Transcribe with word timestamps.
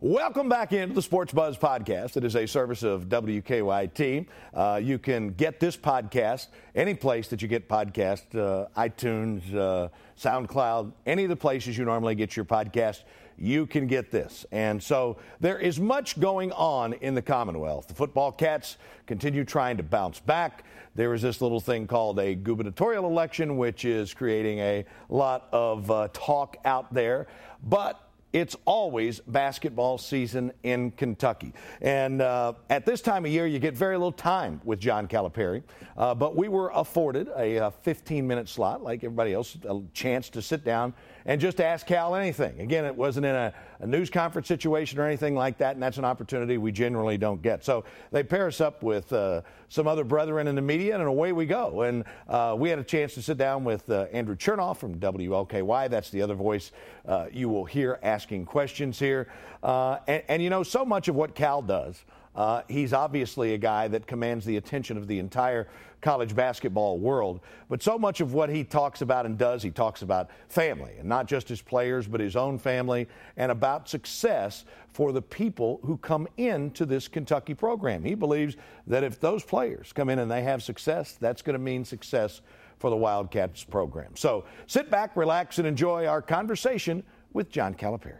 Welcome 0.00 0.48
back 0.48 0.72
into 0.72 0.94
the 0.94 1.02
Sports 1.02 1.32
Buzz 1.32 1.58
podcast. 1.58 2.16
It 2.16 2.22
is 2.22 2.36
a 2.36 2.46
service 2.46 2.84
of 2.84 3.08
WKYT. 3.08 4.26
Uh, 4.54 4.80
you 4.80 4.96
can 4.96 5.30
get 5.30 5.58
this 5.58 5.76
podcast 5.76 6.46
any 6.76 6.94
place 6.94 7.26
that 7.26 7.42
you 7.42 7.48
get 7.48 7.68
podcasts, 7.68 8.32
uh, 8.36 8.68
iTunes, 8.76 9.52
uh, 9.52 9.88
SoundCloud, 10.16 10.92
any 11.04 11.24
of 11.24 11.30
the 11.30 11.36
places 11.36 11.76
you 11.76 11.84
normally 11.84 12.14
get 12.14 12.36
your 12.36 12.44
podcast. 12.44 13.02
You 13.36 13.66
can 13.66 13.88
get 13.88 14.12
this. 14.12 14.46
And 14.52 14.80
so 14.80 15.16
there 15.40 15.58
is 15.58 15.80
much 15.80 16.20
going 16.20 16.52
on 16.52 16.92
in 16.92 17.16
the 17.16 17.22
Commonwealth. 17.22 17.88
The 17.88 17.94
football 17.94 18.30
cats 18.30 18.76
continue 19.08 19.44
trying 19.44 19.78
to 19.78 19.82
bounce 19.82 20.20
back. 20.20 20.64
There 20.94 21.12
is 21.12 21.22
this 21.22 21.40
little 21.40 21.60
thing 21.60 21.88
called 21.88 22.20
a 22.20 22.36
gubernatorial 22.36 23.04
election, 23.04 23.56
which 23.56 23.84
is 23.84 24.14
creating 24.14 24.60
a 24.60 24.84
lot 25.08 25.48
of 25.50 25.90
uh, 25.90 26.06
talk 26.12 26.56
out 26.64 26.94
there. 26.94 27.26
But 27.64 28.07
it's 28.32 28.56
always 28.64 29.20
basketball 29.20 29.96
season 29.98 30.52
in 30.62 30.90
Kentucky. 30.92 31.52
And 31.80 32.20
uh, 32.20 32.54
at 32.68 32.84
this 32.84 33.00
time 33.00 33.24
of 33.24 33.30
year, 33.30 33.46
you 33.46 33.58
get 33.58 33.74
very 33.74 33.96
little 33.96 34.12
time 34.12 34.60
with 34.64 34.78
John 34.80 35.08
Calipari. 35.08 35.62
Uh, 35.96 36.14
but 36.14 36.36
we 36.36 36.48
were 36.48 36.70
afforded 36.74 37.28
a 37.34 37.70
15 37.70 38.26
minute 38.26 38.48
slot, 38.48 38.82
like 38.82 39.02
everybody 39.02 39.32
else, 39.32 39.56
a 39.68 39.80
chance 39.94 40.28
to 40.30 40.42
sit 40.42 40.64
down 40.64 40.92
and 41.28 41.38
just 41.38 41.60
ask 41.60 41.86
Cal 41.86 42.14
anything. 42.14 42.58
Again, 42.58 42.86
it 42.86 42.96
wasn't 42.96 43.26
in 43.26 43.34
a, 43.34 43.52
a, 43.80 43.86
news 43.86 44.08
conference 44.08 44.48
situation 44.48 44.98
or 44.98 45.04
anything 45.04 45.34
like 45.34 45.58
that, 45.58 45.74
and 45.74 45.82
that's 45.82 45.98
an 45.98 46.04
opportunity 46.06 46.56
we 46.56 46.72
generally 46.72 47.18
don't 47.18 47.42
get. 47.42 47.62
So 47.62 47.84
they 48.10 48.22
pair 48.22 48.46
us 48.46 48.62
up 48.62 48.82
with 48.82 49.12
uh, 49.12 49.42
some 49.68 49.86
other 49.86 50.04
brethren 50.04 50.48
in 50.48 50.54
the 50.54 50.62
media, 50.62 50.94
and 50.94 51.04
away 51.04 51.32
we 51.32 51.44
go. 51.44 51.82
And 51.82 52.04
uh, 52.30 52.56
we 52.58 52.70
had 52.70 52.78
a 52.78 52.84
chance 52.84 53.12
to 53.14 53.22
sit 53.22 53.36
down 53.36 53.62
with 53.62 53.90
uh, 53.90 54.06
Andrew 54.10 54.36
Chernoff 54.36 54.78
from 54.78 54.98
WLKY. 54.98 55.90
That's 55.90 56.08
the 56.08 56.22
other 56.22 56.34
voice 56.34 56.72
uh, 57.06 57.26
you 57.30 57.50
will 57.50 57.66
hear 57.66 57.98
asking 58.02 58.46
questions 58.46 58.98
here. 58.98 59.28
Uh, 59.62 59.98
and, 60.08 60.22
and 60.28 60.42
you 60.42 60.48
know, 60.48 60.62
so 60.62 60.82
much 60.82 61.08
of 61.08 61.14
what 61.14 61.34
Cal 61.34 61.60
does. 61.60 62.06
Uh, 62.38 62.62
he's 62.68 62.92
obviously 62.92 63.54
a 63.54 63.58
guy 63.58 63.88
that 63.88 64.06
commands 64.06 64.44
the 64.44 64.58
attention 64.58 64.96
of 64.96 65.08
the 65.08 65.18
entire 65.18 65.66
college 66.00 66.36
basketball 66.36 66.96
world. 66.96 67.40
But 67.68 67.82
so 67.82 67.98
much 67.98 68.20
of 68.20 68.32
what 68.32 68.48
he 68.48 68.62
talks 68.62 69.02
about 69.02 69.26
and 69.26 69.36
does, 69.36 69.60
he 69.60 69.72
talks 69.72 70.02
about 70.02 70.30
family, 70.48 70.94
and 71.00 71.08
not 71.08 71.26
just 71.26 71.48
his 71.48 71.60
players, 71.60 72.06
but 72.06 72.20
his 72.20 72.36
own 72.36 72.56
family, 72.56 73.08
and 73.36 73.50
about 73.50 73.88
success 73.88 74.64
for 74.92 75.10
the 75.10 75.20
people 75.20 75.80
who 75.82 75.96
come 75.96 76.28
into 76.36 76.86
this 76.86 77.08
Kentucky 77.08 77.54
program. 77.54 78.04
He 78.04 78.14
believes 78.14 78.54
that 78.86 79.02
if 79.02 79.18
those 79.18 79.42
players 79.42 79.92
come 79.92 80.08
in 80.08 80.20
and 80.20 80.30
they 80.30 80.42
have 80.42 80.62
success, 80.62 81.16
that's 81.20 81.42
going 81.42 81.54
to 81.54 81.58
mean 81.58 81.84
success 81.84 82.40
for 82.78 82.88
the 82.88 82.96
Wildcats 82.96 83.64
program. 83.64 84.14
So 84.14 84.44
sit 84.68 84.92
back, 84.92 85.16
relax, 85.16 85.58
and 85.58 85.66
enjoy 85.66 86.06
our 86.06 86.22
conversation 86.22 87.02
with 87.32 87.50
John 87.50 87.74
Calipari. 87.74 88.18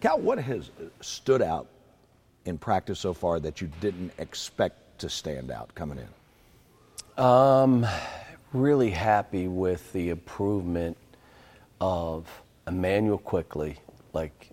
Cal, 0.00 0.18
what 0.18 0.38
has 0.38 0.72
stood 1.00 1.42
out 1.42 1.68
in 2.46 2.58
practice 2.58 2.98
so 3.00 3.12
far 3.12 3.40
that 3.40 3.60
you 3.60 3.70
didn't 3.80 4.12
expect 4.18 4.98
to 5.00 5.08
stand 5.08 5.50
out 5.50 5.74
coming 5.74 5.98
in? 5.98 7.22
Um, 7.22 7.86
really 8.52 8.90
happy 8.90 9.48
with 9.48 9.92
the 9.92 10.10
improvement 10.10 10.96
of 11.80 12.26
Immanuel 12.66 13.18
Quickley, 13.18 13.78
like 14.12 14.50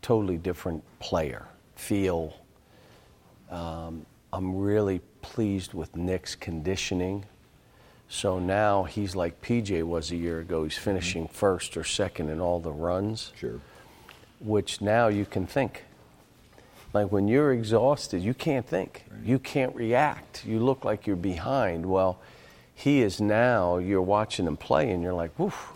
totally 0.00 0.36
different 0.36 0.82
player, 0.98 1.46
feel. 1.76 2.34
Um, 3.50 4.06
I'm 4.32 4.56
really 4.56 5.00
pleased 5.20 5.74
with 5.74 5.96
Nick's 5.96 6.34
conditioning. 6.34 7.24
So 8.08 8.38
now 8.38 8.84
he's 8.84 9.16
like 9.16 9.40
PJ 9.40 9.82
was 9.84 10.10
a 10.10 10.16
year 10.16 10.40
ago. 10.40 10.64
He's 10.64 10.76
finishing 10.76 11.24
mm-hmm. 11.24 11.34
first 11.34 11.76
or 11.76 11.84
second 11.84 12.28
in 12.28 12.40
all 12.40 12.60
the 12.60 12.72
runs. 12.72 13.32
Sure. 13.36 13.60
Which 14.40 14.80
now 14.80 15.08
you 15.08 15.24
can 15.24 15.46
think. 15.46 15.84
Like 16.92 17.10
when 17.10 17.28
you're 17.28 17.52
exhausted, 17.52 18.22
you 18.22 18.34
can't 18.34 18.66
think. 18.66 19.04
Right. 19.10 19.24
You 19.24 19.38
can't 19.38 19.74
react. 19.74 20.44
You 20.44 20.60
look 20.60 20.84
like 20.84 21.06
you're 21.06 21.16
behind. 21.16 21.86
Well, 21.86 22.20
he 22.74 23.00
is 23.00 23.20
now, 23.20 23.78
you're 23.78 24.02
watching 24.02 24.46
him 24.46 24.56
play 24.56 24.90
and 24.90 25.02
you're 25.02 25.14
like, 25.14 25.38
woof. 25.38 25.72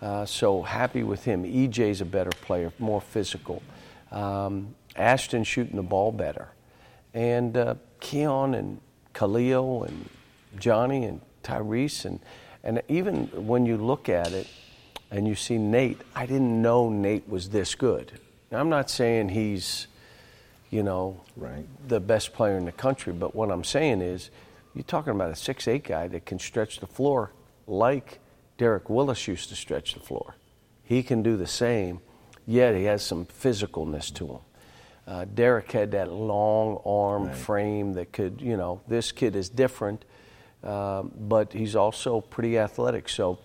Uh, 0.00 0.26
so 0.26 0.62
happy 0.62 1.02
with 1.02 1.24
him. 1.24 1.44
EJ's 1.44 2.00
a 2.00 2.04
better 2.04 2.30
player, 2.30 2.72
more 2.78 3.00
physical. 3.00 3.62
Um, 4.10 4.74
Ashton 4.96 5.44
shooting 5.44 5.76
the 5.76 5.82
ball 5.82 6.12
better. 6.12 6.48
And 7.14 7.56
uh, 7.56 7.74
Keion 8.00 8.56
and 8.56 8.80
Khalil 9.14 9.84
and 9.84 10.08
Johnny 10.58 11.04
and 11.04 11.20
Tyrese. 11.44 12.04
And, 12.04 12.20
and 12.64 12.82
even 12.88 13.26
when 13.46 13.66
you 13.66 13.76
look 13.76 14.08
at 14.08 14.32
it 14.32 14.48
and 15.10 15.28
you 15.28 15.34
see 15.34 15.58
Nate, 15.58 16.00
I 16.14 16.26
didn't 16.26 16.60
know 16.60 16.88
Nate 16.88 17.28
was 17.28 17.50
this 17.50 17.74
good. 17.74 18.12
Now, 18.50 18.60
I'm 18.60 18.68
not 18.68 18.90
saying 18.90 19.30
he's 19.30 19.86
you 20.72 20.82
know, 20.82 21.20
right. 21.36 21.66
the 21.86 22.00
best 22.00 22.32
player 22.32 22.56
in 22.56 22.64
the 22.64 22.72
country. 22.72 23.12
But 23.12 23.36
what 23.36 23.50
I'm 23.52 23.62
saying 23.62 24.00
is, 24.00 24.30
you're 24.74 24.82
talking 24.82 25.12
about 25.12 25.30
a 25.30 25.36
six-eight 25.36 25.84
guy 25.84 26.08
that 26.08 26.24
can 26.24 26.38
stretch 26.38 26.80
the 26.80 26.86
floor 26.86 27.30
like 27.66 28.18
Derek 28.56 28.88
Willis 28.88 29.28
used 29.28 29.50
to 29.50 29.54
stretch 29.54 29.92
the 29.92 30.00
floor. 30.00 30.34
He 30.82 31.02
can 31.02 31.22
do 31.22 31.36
the 31.36 31.46
same, 31.46 32.00
yet 32.46 32.74
he 32.74 32.84
has 32.84 33.02
some 33.02 33.26
physicalness 33.26 34.12
to 34.14 34.26
him. 34.26 34.38
Uh, 35.06 35.24
Derek 35.26 35.70
had 35.72 35.90
that 35.90 36.10
long 36.10 36.80
arm 36.86 37.26
right. 37.26 37.36
frame 37.36 37.92
that 37.94 38.12
could, 38.12 38.40
you 38.40 38.56
know, 38.56 38.80
this 38.88 39.12
kid 39.12 39.36
is 39.36 39.50
different, 39.50 40.04
uh, 40.64 41.02
but 41.02 41.52
he's 41.52 41.76
also 41.76 42.20
pretty 42.20 42.56
athletic. 42.56 43.08
So, 43.08 43.38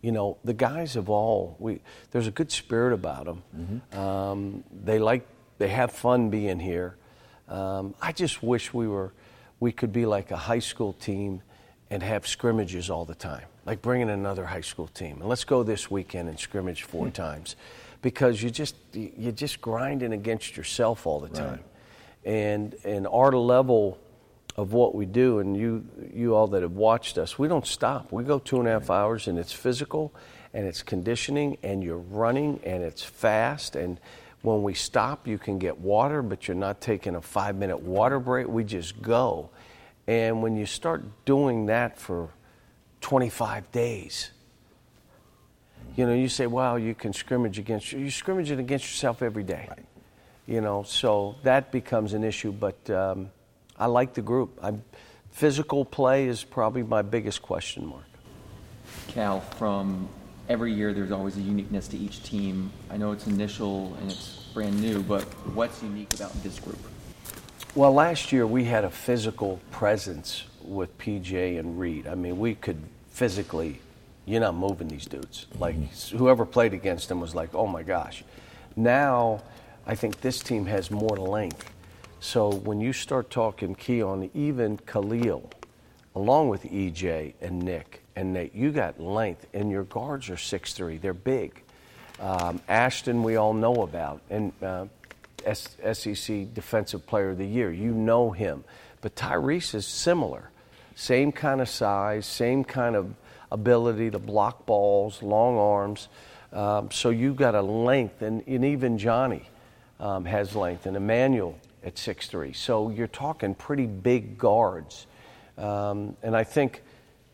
you 0.00 0.12
know, 0.12 0.38
the 0.44 0.54
guys 0.54 0.94
have 0.94 1.10
all, 1.10 1.56
we, 1.58 1.80
there's 2.12 2.28
a 2.28 2.30
good 2.30 2.50
spirit 2.50 2.94
about 2.94 3.24
them. 3.26 3.42
Mm-hmm. 3.54 3.98
Um, 3.98 4.64
they 4.84 4.98
like 4.98 5.26
they 5.58 5.68
have 5.68 5.92
fun 5.92 6.30
being 6.30 6.58
here. 6.58 6.96
Um, 7.48 7.94
I 8.00 8.12
just 8.12 8.42
wish 8.42 8.74
we 8.74 8.88
were, 8.88 9.12
we 9.60 9.72
could 9.72 9.92
be 9.92 10.06
like 10.06 10.30
a 10.30 10.36
high 10.36 10.58
school 10.58 10.92
team 10.92 11.42
and 11.90 12.02
have 12.02 12.26
scrimmages 12.26 12.90
all 12.90 13.04
the 13.04 13.14
time, 13.14 13.44
like 13.64 13.80
bringing 13.80 14.10
another 14.10 14.44
high 14.44 14.60
school 14.60 14.88
team. 14.88 15.20
And 15.20 15.28
let's 15.28 15.44
go 15.44 15.62
this 15.62 15.90
weekend 15.90 16.28
and 16.28 16.38
scrimmage 16.38 16.82
4 16.82 17.04
mm-hmm. 17.04 17.12
times, 17.12 17.56
because 18.02 18.42
you 18.42 18.50
just 18.50 18.74
you're 18.92 19.32
just 19.32 19.60
grinding 19.60 20.12
against 20.12 20.56
yourself 20.56 21.06
all 21.06 21.20
the 21.20 21.28
time. 21.28 21.50
Right. 21.50 21.64
And 22.24 22.74
and 22.84 23.06
our 23.06 23.32
level 23.32 23.98
of 24.56 24.72
what 24.72 24.94
we 24.94 25.06
do, 25.06 25.38
and 25.38 25.56
you 25.56 25.86
you 26.12 26.34
all 26.34 26.48
that 26.48 26.62
have 26.62 26.72
watched 26.72 27.18
us, 27.18 27.38
we 27.38 27.46
don't 27.46 27.66
stop. 27.66 28.10
We 28.10 28.24
go 28.24 28.38
two 28.38 28.58
and 28.58 28.66
a 28.66 28.72
half 28.72 28.90
hours, 28.90 29.28
and 29.28 29.38
it's 29.38 29.52
physical, 29.52 30.12
and 30.52 30.66
it's 30.66 30.82
conditioning, 30.82 31.58
and 31.62 31.84
you're 31.84 31.98
running, 31.98 32.60
and 32.64 32.82
it's 32.82 33.04
fast, 33.04 33.76
and 33.76 34.00
when 34.46 34.62
we 34.62 34.74
stop, 34.74 35.26
you 35.26 35.38
can 35.38 35.58
get 35.58 35.76
water, 35.80 36.22
but 36.22 36.46
you're 36.46 36.54
not 36.54 36.80
taking 36.80 37.16
a 37.16 37.20
five 37.20 37.56
minute 37.56 37.80
water 37.80 38.20
break. 38.20 38.46
We 38.46 38.62
just 38.62 39.02
go. 39.02 39.50
And 40.06 40.40
when 40.40 40.56
you 40.56 40.66
start 40.66 41.02
doing 41.24 41.66
that 41.66 41.98
for 41.98 42.28
25 43.00 43.72
days, 43.72 44.30
you 45.96 46.06
know, 46.06 46.14
you 46.14 46.28
say, 46.28 46.46
well, 46.46 46.78
you 46.78 46.94
can 46.94 47.12
scrimmage 47.12 47.58
against, 47.58 47.90
you're 47.90 48.08
scrimmaging 48.08 48.60
against 48.60 48.84
yourself 48.84 49.20
every 49.20 49.42
day. 49.42 49.66
Right. 49.68 49.84
You 50.46 50.60
know, 50.60 50.84
so 50.84 51.34
that 51.42 51.72
becomes 51.72 52.12
an 52.12 52.22
issue, 52.22 52.52
but 52.52 52.88
um, 52.88 53.30
I 53.76 53.86
like 53.86 54.14
the 54.14 54.22
group. 54.22 54.56
I'm, 54.62 54.84
physical 55.32 55.84
play 55.84 56.28
is 56.28 56.44
probably 56.44 56.84
my 56.84 57.02
biggest 57.02 57.42
question 57.42 57.84
mark. 57.84 58.04
Cal, 59.08 59.40
from 59.40 60.08
every 60.48 60.72
year 60.72 60.92
there's 60.92 61.10
always 61.10 61.36
a 61.36 61.40
uniqueness 61.40 61.88
to 61.88 61.96
each 61.96 62.22
team. 62.22 62.70
I 62.90 62.96
know 62.96 63.12
it's 63.12 63.26
initial 63.26 63.94
and 64.00 64.10
it's 64.10 64.44
brand 64.54 64.80
new, 64.80 65.02
but 65.02 65.22
what's 65.54 65.82
unique 65.82 66.12
about 66.14 66.32
this 66.42 66.58
group? 66.60 66.78
Well, 67.74 67.92
last 67.92 68.32
year 68.32 68.46
we 68.46 68.64
had 68.64 68.84
a 68.84 68.90
physical 68.90 69.60
presence 69.70 70.44
with 70.62 70.96
PJ 70.98 71.58
and 71.58 71.78
Reid. 71.78 72.06
I 72.06 72.14
mean, 72.14 72.38
we 72.38 72.54
could 72.54 72.78
physically, 73.10 73.80
you're 74.24 74.40
not 74.40 74.54
moving 74.54 74.88
these 74.88 75.06
dudes. 75.06 75.46
Like, 75.58 75.76
mm-hmm. 75.76 76.16
whoever 76.16 76.46
played 76.46 76.72
against 76.72 77.08
them 77.08 77.20
was 77.20 77.34
like, 77.34 77.54
oh 77.54 77.66
my 77.66 77.82
gosh. 77.82 78.24
Now, 78.76 79.42
I 79.86 79.94
think 79.94 80.20
this 80.20 80.40
team 80.40 80.66
has 80.66 80.90
more 80.90 81.16
length. 81.16 81.70
So 82.20 82.50
when 82.50 82.80
you 82.80 82.92
start 82.92 83.30
talking 83.30 83.74
Keion, 83.74 84.30
even 84.34 84.78
Khalil, 84.78 85.50
along 86.14 86.48
with 86.48 86.64
EJ 86.64 87.34
and 87.40 87.62
Nick, 87.62 88.02
and 88.16 88.32
Nate, 88.32 88.54
you 88.54 88.72
got 88.72 88.98
length, 88.98 89.46
and 89.52 89.70
your 89.70 89.84
guards 89.84 90.30
are 90.30 90.36
six 90.36 90.72
three. 90.72 90.96
They're 90.96 91.14
big. 91.14 91.62
Um, 92.18 92.60
Ashton, 92.66 93.22
we 93.22 93.36
all 93.36 93.52
know 93.52 93.82
about, 93.82 94.22
and 94.30 94.52
uh, 94.62 94.86
SEC 95.52 96.52
Defensive 96.54 97.06
Player 97.06 97.30
of 97.30 97.38
the 97.38 97.46
Year. 97.46 97.70
You 97.70 97.92
know 97.92 98.30
him. 98.30 98.64
But 99.02 99.14
Tyrese 99.14 99.74
is 99.74 99.86
similar. 99.86 100.50
Same 100.94 101.30
kind 101.30 101.60
of 101.60 101.68
size, 101.68 102.26
same 102.26 102.64
kind 102.64 102.96
of 102.96 103.14
ability 103.52 104.10
to 104.10 104.18
block 104.18 104.66
balls, 104.66 105.22
long 105.22 105.58
arms. 105.58 106.08
Um, 106.52 106.90
so 106.90 107.10
you've 107.10 107.36
got 107.36 107.54
a 107.54 107.60
length, 107.60 108.22
and, 108.22 108.42
and 108.46 108.64
even 108.64 108.96
Johnny 108.96 109.42
um, 110.00 110.24
has 110.24 110.56
length, 110.56 110.86
and 110.86 110.96
Immanuel 110.96 111.58
at 111.84 111.98
six 111.98 112.28
three. 112.28 112.54
So 112.54 112.88
you're 112.90 113.06
talking 113.06 113.54
pretty 113.54 113.86
big 113.86 114.38
guards. 114.38 115.06
Um, 115.58 116.16
and 116.22 116.36
I 116.36 116.44
think 116.44 116.82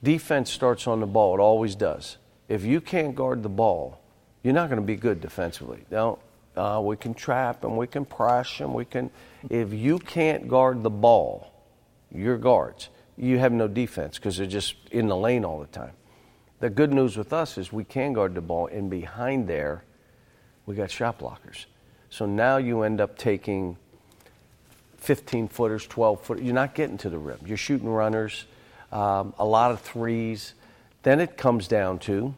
defense 0.02 0.50
starts 0.50 0.86
on 0.86 1.00
the 1.00 1.06
ball. 1.06 1.34
It 1.34 1.40
always 1.40 1.74
does. 1.74 2.16
If 2.48 2.64
you 2.64 2.80
can't 2.80 3.14
guard 3.14 3.42
the 3.42 3.48
ball, 3.48 4.00
you're 4.42 4.54
not 4.54 4.68
going 4.68 4.80
to 4.80 4.86
be 4.86 4.96
good 4.96 5.20
defensively. 5.20 5.84
Now, 5.90 6.18
uh, 6.56 6.80
we 6.84 6.96
can 6.96 7.14
trap 7.14 7.64
and 7.64 7.76
we 7.78 7.86
can 7.86 8.04
press 8.04 8.60
and 8.60 8.74
we 8.74 8.84
can. 8.84 9.10
If 9.48 9.72
you 9.72 9.98
can't 9.98 10.48
guard 10.48 10.82
the 10.82 10.90
ball, 10.90 11.52
your 12.14 12.36
guards, 12.36 12.88
you 13.16 13.38
have 13.38 13.52
no 13.52 13.68
defense 13.68 14.18
because 14.18 14.36
they're 14.36 14.46
just 14.46 14.74
in 14.90 15.08
the 15.08 15.16
lane 15.16 15.44
all 15.44 15.60
the 15.60 15.66
time. 15.66 15.92
The 16.60 16.70
good 16.70 16.92
news 16.92 17.16
with 17.16 17.32
us 17.32 17.58
is 17.58 17.72
we 17.72 17.84
can 17.84 18.12
guard 18.12 18.34
the 18.34 18.40
ball, 18.40 18.68
and 18.68 18.88
behind 18.88 19.48
there, 19.48 19.84
we 20.66 20.76
got 20.76 20.90
shot 20.90 21.18
blockers. 21.18 21.66
So 22.08 22.26
now 22.26 22.58
you 22.58 22.82
end 22.82 23.00
up 23.00 23.18
taking 23.18 23.76
15 24.98 25.48
footers, 25.48 25.86
12 25.86 26.20
footers. 26.20 26.44
You're 26.44 26.54
not 26.54 26.74
getting 26.74 26.98
to 26.98 27.10
the 27.10 27.18
rim. 27.18 27.38
You're 27.44 27.56
shooting 27.56 27.88
runners, 27.88 28.44
um, 28.92 29.34
a 29.38 29.44
lot 29.44 29.72
of 29.72 29.80
threes. 29.80 30.54
Then 31.02 31.18
it 31.18 31.36
comes 31.36 31.66
down 31.66 31.98
to 32.00 32.34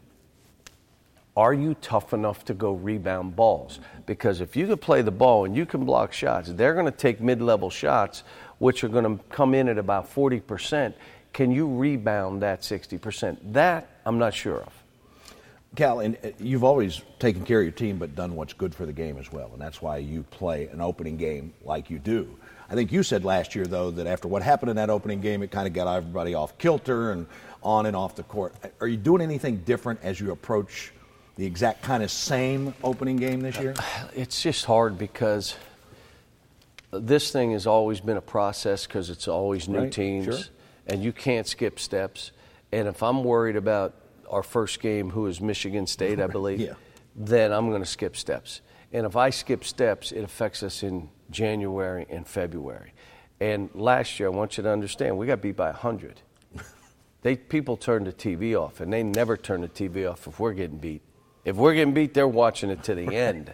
are 1.37 1.53
you 1.53 1.75
tough 1.81 2.13
enough 2.13 2.45
to 2.45 2.53
go 2.53 2.73
rebound 2.73 3.35
balls? 3.35 3.79
Because 4.05 4.39
if 4.39 4.55
you 4.55 4.67
can 4.67 4.77
play 4.77 5.01
the 5.01 5.11
ball 5.11 5.43
and 5.43 5.55
you 5.55 5.65
can 5.65 5.83
block 5.83 6.13
shots, 6.13 6.49
they're 6.53 6.73
going 6.73 6.85
to 6.85 6.91
take 6.91 7.19
mid 7.19 7.41
level 7.41 7.69
shots, 7.69 8.23
which 8.59 8.83
are 8.85 8.87
going 8.87 9.17
to 9.17 9.23
come 9.25 9.53
in 9.53 9.67
at 9.67 9.77
about 9.77 10.13
40%. 10.13 10.93
Can 11.33 11.51
you 11.51 11.67
rebound 11.67 12.41
that 12.41 12.61
60%? 12.61 13.37
That 13.51 13.89
I'm 14.05 14.17
not 14.17 14.33
sure 14.33 14.61
of. 14.61 14.71
Cal, 15.75 15.99
and 15.99 16.17
uh, 16.23 16.29
you've 16.39 16.63
always 16.63 17.01
taken 17.19 17.43
care 17.43 17.59
of 17.59 17.65
your 17.65 17.73
team, 17.73 17.97
but 17.97 18.15
done 18.15 18.35
what's 18.35 18.53
good 18.53 18.73
for 18.73 18.85
the 18.85 18.93
game 18.93 19.17
as 19.17 19.29
well, 19.33 19.49
and 19.51 19.61
that's 19.61 19.81
why 19.81 19.97
you 19.97 20.23
play 20.23 20.67
an 20.67 20.79
opening 20.79 21.17
game 21.17 21.53
like 21.65 21.89
you 21.89 21.99
do. 21.99 22.37
I 22.69 22.73
think 22.75 22.91
you 22.91 23.03
said 23.03 23.23
last 23.23 23.55
year, 23.55 23.65
though, 23.65 23.91
that 23.91 24.07
after 24.07 24.27
what 24.27 24.41
happened 24.41 24.69
in 24.71 24.75
that 24.77 24.89
opening 24.89 25.21
game, 25.21 25.43
it 25.43 25.51
kind 25.51 25.67
of 25.67 25.73
got 25.73 25.87
everybody 25.87 26.33
off 26.33 26.57
kilter 26.57 27.11
and 27.11 27.27
on 27.61 27.85
and 27.85 27.95
off 27.95 28.15
the 28.15 28.23
court. 28.23 28.55
Are 28.81 28.87
you 28.87 28.97
doing 28.97 29.21
anything 29.21 29.57
different 29.57 29.99
as 30.03 30.19
you 30.19 30.31
approach 30.31 30.91
the 31.35 31.45
exact 31.45 31.83
kind 31.83 32.01
of 32.01 32.09
same 32.09 32.73
opening 32.83 33.17
game 33.17 33.41
this 33.41 33.57
year? 33.59 33.75
It's 34.15 34.41
just 34.41 34.65
hard 34.65 34.97
because 34.97 35.55
this 36.91 37.31
thing 37.31 37.51
has 37.51 37.67
always 37.67 37.99
been 37.99 38.17
a 38.17 38.21
process 38.21 38.85
because 38.87 39.09
it's 39.09 39.27
always 39.27 39.67
new 39.67 39.79
Right, 39.79 39.91
teams, 39.91 40.25
sure. 40.25 40.39
and 40.87 41.03
you 41.03 41.11
can't 41.11 41.45
skip 41.45 41.79
steps. 41.79 42.31
And 42.71 42.87
if 42.87 43.03
I'm 43.03 43.23
worried 43.23 43.55
about 43.57 43.93
our 44.29 44.43
first 44.43 44.79
game, 44.79 45.09
who 45.11 45.27
is 45.27 45.39
Michigan 45.41 45.85
State, 45.87 46.19
I 46.19 46.27
believe, 46.39 46.59
Yeah. 46.59 46.73
then 47.15 47.51
I'm 47.51 47.69
going 47.69 47.81
to 47.83 47.89
skip 47.89 48.15
steps. 48.15 48.61
And 48.93 49.05
if 49.05 49.15
I 49.15 49.29
skip 49.29 49.63
steps, 49.63 50.11
it 50.11 50.23
affects 50.23 50.63
us 50.63 50.83
in 50.83 51.09
January 51.31 52.05
and 52.09 52.27
February. 52.27 52.93
And 53.39 53.69
last 53.73 54.19
year, 54.19 54.29
I 54.29 54.31
want 54.31 54.57
you 54.57 54.63
to 54.63 54.69
understand, 54.69 55.17
we 55.17 55.27
got 55.27 55.41
beat 55.41 55.55
by 55.55 55.71
100. 55.71 56.21
They 57.21 57.35
people 57.35 57.75
turn 57.75 58.03
the 58.03 58.13
TV 58.13 58.55
off, 58.55 58.81
and 58.81 58.93
they 58.93 59.01
never 59.01 59.35
turn 59.35 59.61
the 59.61 59.67
TV 59.67 60.07
off 60.07 60.27
if 60.27 60.39
we're 60.39 60.53
getting 60.53 60.77
beat. 60.77 61.01
If 61.43 61.55
we're 61.55 61.73
getting 61.73 61.95
beat, 61.95 62.13
they're 62.13 62.27
watching 62.27 62.69
it 62.69 62.83
to 62.83 62.93
the 62.93 63.15
end. 63.15 63.51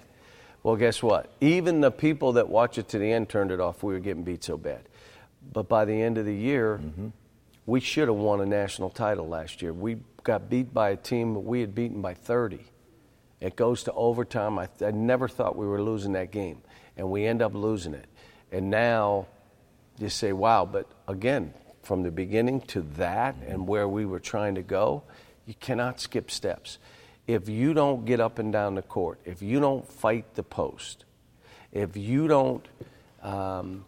Well, 0.62 0.76
guess 0.76 1.02
what? 1.02 1.32
Even 1.40 1.80
the 1.80 1.90
people 1.90 2.34
that 2.34 2.50
watch 2.50 2.78
it 2.78 2.90
to 2.90 3.00
the 3.00 3.10
end 3.10 3.30
turned 3.30 3.50
it 3.50 3.62
off. 3.62 3.82
We 3.82 3.94
were 3.94 4.00
getting 4.00 4.24
beat 4.24 4.44
so 4.44 4.58
bad. 4.58 4.90
But 5.54 5.70
by 5.70 5.86
the 5.86 5.94
end 5.94 6.18
of 6.18 6.26
the 6.26 6.36
year, 6.36 6.82
mm-hmm. 6.84 7.08
we 7.66 7.80
should 7.80 8.10
have 8.10 8.18
won 8.18 8.42
a 8.42 8.46
national 8.46 8.90
title 8.90 9.30
last 9.30 9.62
year. 9.62 9.72
We 9.72 9.98
got 10.24 10.50
beat 10.50 10.74
by 10.74 10.90
a 10.90 10.98
team 10.98 11.34
that 11.34 11.40
we 11.40 11.62
had 11.62 11.74
beaten 11.74 12.02
by 12.02 12.14
30. 12.14 12.60
It 13.42 13.56
goes 13.56 13.84
to 13.84 13.94
overtime. 13.94 14.60
I, 14.60 14.70
I 14.86 14.92
never 14.92 15.28
thought 15.28 15.58
we 15.58 15.66
were 15.66 15.82
losing 15.82 16.14
that 16.14 16.32
game, 16.32 16.62
and 16.96 17.10
we 17.10 17.26
end 17.26 17.42
up 17.42 17.54
losing 17.54 17.96
it. 17.96 18.06
And 18.52 18.70
now 18.70 19.28
you 19.98 20.10
say, 20.10 20.32
wow, 20.32 20.66
but 20.66 20.88
again, 21.08 21.54
from 21.82 22.04
the 22.04 22.12
beginning 22.12 22.62
to 22.62 22.82
that 22.98 23.36
and 23.46 23.68
where 23.68 23.88
we 23.88 24.06
were 24.06 24.20
trying 24.20 24.56
to 24.56 24.62
go, 24.62 25.04
you 25.46 25.56
cannot 25.60 26.00
skip 26.00 26.30
steps. 26.30 26.78
If 27.28 27.50
you 27.50 27.74
don't 27.74 28.06
get 28.06 28.20
up 28.20 28.40
and 28.40 28.54
down 28.54 28.76
the 28.76 28.82
court, 28.82 29.20
if 29.26 29.42
you 29.42 29.60
don't 29.60 29.88
fight 29.88 30.36
the 30.36 30.44
post, 30.44 31.06
if 31.72 31.98
you 31.98 32.28
don't 32.28 32.66
um, 33.22 33.86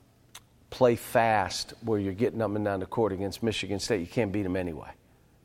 play 0.70 0.96
fast 0.96 1.74
where 1.82 2.00
you're 2.00 2.14
getting 2.14 2.42
up 2.42 2.56
and 2.56 2.66
down 2.66 2.80
the 2.80 2.86
court 2.86 3.12
against 3.12 3.44
Michigan 3.44 3.80
State, 3.80 4.02
you 4.02 4.08
can't 4.08 4.32
beat 4.32 4.44
them 4.44 4.56
anyway. 4.56 4.90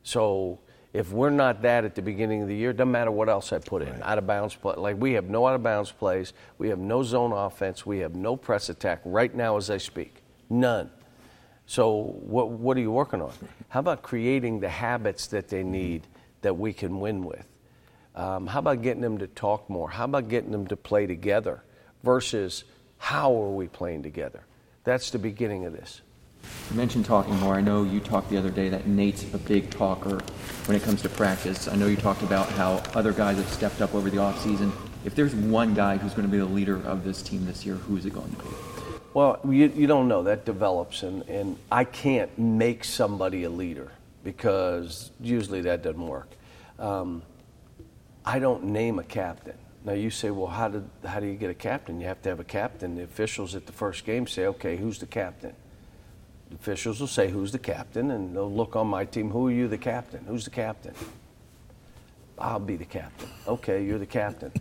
So 0.03 0.59
if 0.91 1.11
we're 1.11 1.29
not 1.29 1.61
that 1.61 1.85
at 1.85 1.95
the 1.95 2.01
beginning 2.01 2.41
of 2.41 2.47
the 2.47 2.55
year, 2.55 2.73
doesn't 2.73 2.91
matter 2.91 3.11
what 3.11 3.29
else 3.29 3.53
I 3.53 3.59
put 3.59 3.81
in. 3.83 4.01
Out 4.01 4.17
of 4.17 4.25
bounds 4.25 4.55
play, 4.55 4.73
like 4.75 4.97
we 4.99 5.13
have 5.13 5.29
no 5.29 5.45
out 5.45 5.55
of 5.55 5.61
bounds 5.61 5.91
plays, 5.91 6.33
we 6.57 6.69
have 6.69 6.79
no 6.79 7.03
zone 7.03 7.31
offense, 7.31 7.85
we 7.85 7.99
have 7.99 8.15
no 8.15 8.35
press 8.35 8.69
attack 8.69 9.01
right 9.05 9.33
now 9.33 9.57
as 9.57 9.69
I 9.69 9.77
speak, 9.77 10.23
none. 10.49 10.89
So 11.67 12.15
what 12.21 12.49
what 12.49 12.75
are 12.77 12.79
you 12.79 12.91
working 12.91 13.21
on? 13.21 13.33
How 13.67 13.81
about 13.81 14.01
creating 14.01 14.59
the 14.59 14.69
habits 14.69 15.27
that 15.27 15.49
they 15.49 15.61
need 15.61 16.07
that 16.41 16.57
we 16.57 16.73
can 16.73 16.99
win 16.99 17.23
with? 17.23 17.45
Um, 18.15 18.47
how 18.47 18.59
about 18.59 18.81
getting 18.81 19.01
them 19.01 19.19
to 19.19 19.27
talk 19.27 19.69
more? 19.69 19.89
How 19.89 20.05
about 20.05 20.27
getting 20.27 20.51
them 20.51 20.65
to 20.67 20.75
play 20.75 21.05
together 21.05 21.63
versus 22.03 22.63
how 22.97 23.39
are 23.39 23.51
we 23.51 23.67
playing 23.67 24.01
together? 24.01 24.43
That's 24.83 25.11
the 25.11 25.19
beginning 25.19 25.65
of 25.65 25.73
this. 25.73 26.01
You 26.69 26.75
mentioned 26.75 27.05
talking 27.05 27.35
more. 27.39 27.55
I 27.55 27.61
know 27.61 27.83
you 27.83 27.99
talked 27.99 28.29
the 28.29 28.37
other 28.37 28.51
day 28.51 28.69
that 28.69 28.85
Nate's 28.85 29.23
a 29.33 29.39
big 29.39 29.71
talker 29.71 30.19
when 30.65 30.77
it 30.77 30.83
comes 30.83 31.01
to 31.01 31.09
practice. 31.09 31.67
I 31.67 31.75
know 31.75 31.87
you 31.87 31.95
talked 31.95 32.21
about 32.21 32.47
how 32.49 32.83
other 32.93 33.11
guys 33.11 33.37
have 33.37 33.49
stepped 33.49 33.81
up 33.81 33.95
over 33.95 34.11
the 34.11 34.17
offseason. 34.17 34.71
If 35.03 35.15
there's 35.15 35.33
one 35.33 35.73
guy 35.73 35.97
who's 35.97 36.13
going 36.13 36.27
to 36.27 36.31
be 36.31 36.37
the 36.37 36.45
leader 36.45 36.75
of 36.85 37.03
this 37.03 37.23
team 37.23 37.43
this 37.47 37.65
year, 37.65 37.73
who 37.73 37.97
is 37.97 38.05
it 38.05 38.13
going 38.13 38.29
to 38.29 38.37
be? 38.37 38.49
Well, 39.15 39.39
you, 39.49 39.73
you 39.75 39.87
don't 39.87 40.07
know. 40.07 40.21
That 40.21 40.45
develops, 40.45 41.01
and, 41.01 41.23
and 41.23 41.57
I 41.71 41.85
can't 41.85 42.37
make 42.37 42.83
somebody 42.83 43.45
a 43.45 43.49
leader 43.49 43.91
because 44.23 45.09
usually 45.19 45.61
that 45.61 45.81
doesn't 45.81 46.05
work. 46.05 46.29
Um, 46.77 47.23
I 48.23 48.37
don't 48.37 48.65
name 48.65 48.99
a 48.99 49.03
captain. 49.03 49.57
Now 49.83 49.93
you 49.93 50.11
say, 50.11 50.29
well, 50.29 50.45
how, 50.45 50.67
did, 50.67 50.87
how 51.03 51.19
do 51.19 51.25
you 51.25 51.33
get 51.33 51.49
a 51.49 51.55
captain? 51.55 51.99
You 51.99 52.05
have 52.05 52.21
to 52.21 52.29
have 52.29 52.39
a 52.39 52.43
captain. 52.43 52.95
The 52.95 53.03
officials 53.03 53.55
at 53.55 53.65
the 53.65 53.71
first 53.71 54.05
game 54.05 54.27
say, 54.27 54.45
okay, 54.45 54.77
who's 54.77 54.99
the 54.99 55.07
captain? 55.07 55.55
Officials 56.53 56.99
will 56.99 57.07
say, 57.07 57.29
who's 57.29 57.51
the 57.51 57.59
captain? 57.59 58.11
And 58.11 58.35
they'll 58.35 58.51
look 58.51 58.75
on 58.75 58.87
my 58.87 59.05
team, 59.05 59.29
who 59.29 59.47
are 59.47 59.51
you 59.51 59.67
the 59.67 59.77
captain? 59.77 60.25
Who's 60.27 60.45
the 60.45 60.51
captain? 60.51 60.93
I'll 62.39 62.59
be 62.59 62.75
the 62.75 62.85
captain. 62.85 63.29
Okay, 63.47 63.83
you're 63.83 63.99
the 63.99 64.05
captain. 64.05 64.51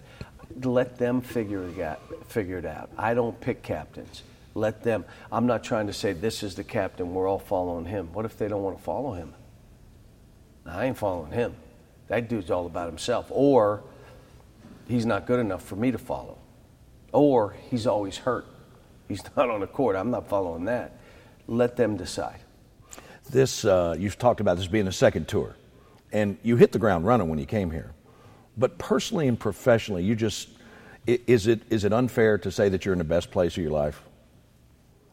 Let 0.63 0.99
them. 0.99 1.21
Figure 1.21 2.59
it 2.59 2.67
out. 2.67 2.91
I 2.99 3.15
don't 3.15 3.41
pick 3.41 3.63
captains. 3.63 4.23
Let 4.55 4.83
them. 4.83 5.05
I'm 5.31 5.47
not 5.47 5.63
trying 5.63 5.87
to 5.87 5.93
say 5.93 6.13
this 6.13 6.43
is 6.43 6.57
the 6.57 6.65
captain. 6.65 7.15
We're 7.15 7.29
all 7.29 7.39
following 7.39 7.85
him. 7.85 8.13
What 8.13 8.25
if 8.25 8.37
they 8.37 8.49
don't 8.49 8.63
want 8.63 8.77
to 8.77 8.83
follow 8.83 9.13
him? 9.13 9.35
I 10.67 10.87
ain't 10.87 10.99
following 10.99 11.33
him. 11.33 11.55
That 12.09 12.29
dude's 12.29 12.51
all 12.51 12.67
about 12.67 12.89
himself. 12.89 13.27
Or 13.31 13.83
he's 14.89 15.07
not 15.07 15.27
good 15.27 15.41
enough 15.41 15.63
for 15.63 15.77
me 15.77 15.93
to 15.93 15.99
follow. 15.99 16.39
Or 17.13 17.55
he's 17.71 17.87
always 17.87 18.19
hurt. 18.19 18.47
He's 19.07 19.23
not 19.37 19.49
on 19.49 19.61
the 19.61 19.67
court. 19.67 19.97
I'm 19.97 20.11
not 20.11 20.29
following 20.29 20.65
that. 20.65 20.99
Let 21.49 21.77
them 21.77 21.97
decide. 21.97 22.39
This, 23.31 23.65
uh, 23.65 23.97
you've 23.99 24.19
talked 24.19 24.41
about 24.41 24.59
this 24.59 24.67
being 24.67 24.87
a 24.87 24.93
second 24.93 25.27
tour, 25.27 25.57
and 26.13 26.39
you 26.43 26.57
hit 26.57 26.73
the 26.73 26.79
ground 26.79 27.07
running 27.07 27.29
when 27.29 27.39
you 27.39 27.47
came 27.47 27.71
here. 27.71 27.93
But 28.57 28.79
personally 28.79 29.29
and 29.29 29.39
professionally, 29.39 30.05
you 30.05 30.15
just, 30.15 30.51
is 31.07 31.47
it, 31.47 31.63
is 31.71 31.85
it 31.85 31.93
unfair 31.93 32.39
to 32.39 32.53
say 32.53 32.69
that 32.69 32.85
you're 32.85 32.93
in 32.93 32.99
the 32.99 33.05
best 33.05 33.31
place 33.31 33.57
of 33.57 33.63
your 33.63 33.73
life? 33.73 34.03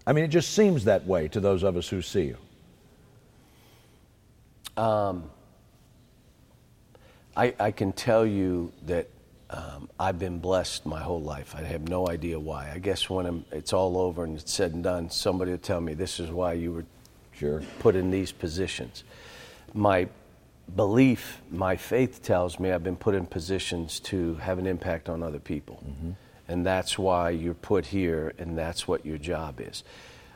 I 0.05 0.13
mean, 0.13 0.23
it 0.23 0.27
just 0.27 0.53
seems 0.53 0.83
that 0.83 1.05
way 1.07 1.27
to 1.29 1.39
those 1.39 1.63
of 1.63 1.77
us 1.77 1.87
who 1.87 2.01
see 2.01 2.33
you. 4.77 4.83
Um, 4.83 5.29
I, 7.35 7.53
I 7.59 7.71
can 7.71 7.91
tell 7.91 8.25
you 8.25 8.71
that 8.85 9.07
um, 9.49 9.89
I've 9.99 10.17
been 10.19 10.39
blessed 10.39 10.85
my 10.85 11.01
whole 11.01 11.21
life. 11.21 11.55
I 11.55 11.61
have 11.63 11.87
no 11.87 12.07
idea 12.09 12.39
why. 12.39 12.71
I 12.73 12.79
guess 12.79 13.09
when 13.09 13.25
I'm, 13.25 13.45
it's 13.51 13.73
all 13.73 13.97
over 13.97 14.23
and 14.23 14.37
it's 14.39 14.51
said 14.51 14.73
and 14.73 14.83
done, 14.83 15.09
somebody 15.09 15.51
will 15.51 15.57
tell 15.59 15.81
me 15.81 15.93
this 15.93 16.19
is 16.19 16.29
why 16.31 16.53
you 16.53 16.71
were 16.73 16.85
Sure. 17.33 17.61
put 17.79 17.95
in 17.95 18.11
these 18.11 18.31
positions. 18.31 19.03
My 19.73 20.07
belief, 20.75 21.41
my 21.51 21.75
faith 21.75 22.23
tells 22.23 22.59
me 22.59 22.71
I've 22.71 22.83
been 22.83 22.95
put 22.95 23.13
in 23.13 23.25
positions 23.25 23.99
to 24.01 24.35
have 24.35 24.57
an 24.57 24.65
impact 24.65 25.09
on 25.09 25.21
other 25.21 25.39
people. 25.39 25.83
And 26.47 26.65
that's 26.65 26.97
why 26.97 27.31
you're 27.31 27.53
put 27.55 27.87
here, 27.87 28.33
and 28.37 28.57
that's 28.57 28.87
what 28.87 29.05
your 29.05 29.17
job 29.17 29.59
is. 29.59 29.83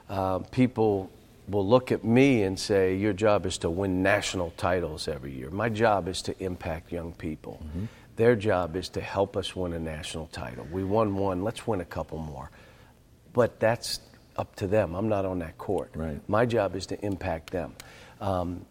Uh, 0.09 0.39
people 0.39 1.09
will 1.47 1.67
look 1.67 1.91
at 1.91 2.03
me 2.03 2.43
and 2.43 2.59
say, 2.59 2.95
Your 2.95 3.13
job 3.13 3.45
is 3.45 3.57
to 3.59 3.69
win 3.69 4.03
national 4.03 4.51
titles 4.57 5.07
every 5.07 5.31
year. 5.31 5.49
My 5.51 5.69
job 5.69 6.07
is 6.07 6.21
to 6.23 6.43
impact 6.43 6.91
young 6.91 7.13
people. 7.13 7.61
Their 8.19 8.35
job 8.35 8.75
is 8.75 8.89
to 8.89 8.99
help 8.99 9.38
us 9.38 9.55
win 9.55 9.71
a 9.71 9.79
national 9.79 10.27
title. 10.27 10.67
We 10.69 10.83
won 10.83 11.15
one, 11.15 11.41
let's 11.41 11.65
win 11.65 11.79
a 11.79 11.85
couple 11.85 12.17
more. 12.17 12.51
But 13.31 13.61
that's 13.61 14.01
up 14.35 14.57
to 14.57 14.67
them. 14.67 14.93
I'm 14.93 15.07
not 15.07 15.23
on 15.23 15.39
that 15.39 15.57
court. 15.57 15.91
Right. 15.95 16.19
My 16.27 16.45
job 16.45 16.75
is 16.75 16.88
to 16.88 16.99
impact 16.99 17.51
them. 17.51 17.75
Um, 18.19 18.65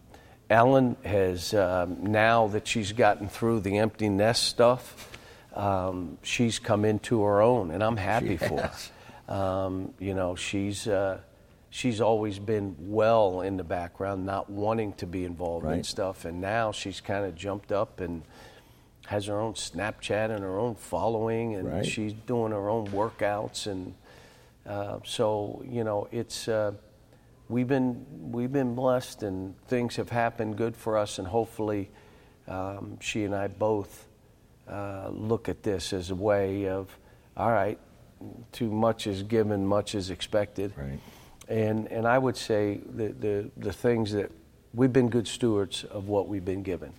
Ellen 0.51 0.97
has, 1.03 1.55
um, 1.55 2.11
now 2.11 2.45
that 2.49 2.67
she's 2.67 2.91
gotten 2.91 3.27
through 3.27 3.61
the 3.61 3.79
empty 3.79 4.07
nest 4.07 4.43
stuff, 4.43 5.17
um, 5.55 6.19
she's 6.21 6.59
come 6.59 6.85
into 6.85 7.23
her 7.23 7.41
own, 7.41 7.71
and 7.71 7.83
I'm 7.83 7.97
happy 7.97 8.37
for 8.37 8.61
has. 8.61 8.91
her. 9.27 9.33
Um, 9.33 9.95
you 9.97 10.13
know, 10.13 10.35
she's, 10.35 10.87
uh, 10.87 11.21
she's 11.71 12.01
always 12.01 12.37
been 12.37 12.75
well 12.77 13.41
in 13.41 13.57
the 13.57 13.63
background, 13.63 14.27
not 14.27 14.47
wanting 14.47 14.93
to 14.93 15.07
be 15.07 15.25
involved 15.25 15.65
in 15.65 15.83
stuff, 15.83 16.25
and 16.25 16.39
now 16.39 16.71
she's 16.71 17.01
kind 17.01 17.25
of 17.25 17.33
jumped 17.33 17.71
up 17.71 17.99
and 17.99 18.21
has 19.09 19.25
her 19.25 19.39
own 19.39 19.53
Snapchat 19.55 20.29
and 20.29 20.41
her 20.43 20.59
own 20.59 20.75
following, 20.75 21.55
and 21.55 21.67
Right. 21.67 21.83
she's 21.85 22.13
doing 22.27 22.51
her 22.51 22.69
own 22.69 22.85
workouts, 22.89 23.65
and 23.65 23.95
uh, 24.67 24.99
so 25.03 25.63
you 25.67 25.83
know 25.83 26.07
it's 26.11 26.47
uh, 26.47 26.73
we've 27.49 27.67
been 27.67 28.05
we've 28.31 28.53
been 28.53 28.75
blessed, 28.75 29.23
and 29.23 29.55
things 29.67 29.95
have 29.95 30.09
happened 30.11 30.57
good 30.57 30.75
for 30.75 30.95
us, 30.95 31.17
and 31.17 31.27
hopefully 31.27 31.89
um, 32.47 32.99
she 32.99 33.23
and 33.23 33.33
I 33.33 33.47
both 33.47 34.05
uh, 34.67 35.09
look 35.11 35.49
at 35.49 35.63
this 35.63 35.91
as 35.91 36.11
a 36.11 36.15
way 36.15 36.67
of 36.69 36.95
all 37.35 37.51
right, 37.51 37.79
too 38.51 38.69
much 38.69 39.07
is 39.07 39.23
given, 39.23 39.65
much 39.65 39.95
is 39.95 40.11
expected, 40.11 40.71
Right. 40.77 40.99
and 41.47 41.87
and 41.91 42.05
I 42.05 42.19
would 42.19 42.37
say 42.37 42.79
the 42.95 43.07
the 43.07 43.49
the 43.57 43.73
things 43.73 44.11
that 44.11 44.29
we've 44.75 44.93
been 44.93 45.09
good 45.09 45.27
stewards 45.27 45.83
of 45.85 46.09
what 46.09 46.27
we've 46.27 46.45
been 46.45 46.61
given. 46.61 46.93